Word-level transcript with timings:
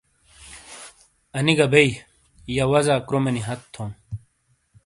انی 1.37 1.53
گہ 1.57 1.67
بیئی، 1.71 1.89
یہ 2.55 2.63
وزا 2.71 2.95
کرومینی 3.07 3.41
ہت 3.47 3.61
تھون۔ 3.73 3.91